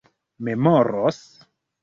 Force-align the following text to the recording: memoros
memoros 0.45 1.21